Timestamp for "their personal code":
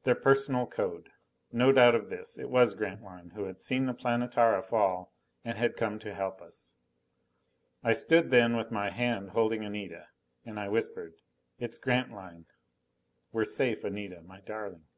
0.02-1.12